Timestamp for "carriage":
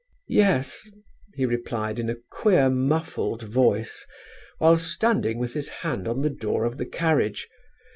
6.87-7.47